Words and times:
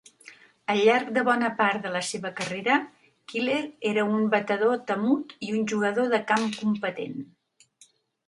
Al 0.73 0.79
llarg 0.85 1.09
de 1.17 1.23
bona 1.25 1.49
part 1.57 1.83
de 1.87 1.89
la 1.95 1.99
seva 2.07 2.29
carrera, 2.39 2.77
Keller 3.33 3.59
era 3.91 4.07
un 4.15 4.25
batedor 4.35 4.81
temut 4.93 5.35
i 5.49 5.53
un 5.57 5.69
jugador 5.73 6.11
de 6.15 6.23
camp 6.33 6.51
competent. 6.63 7.23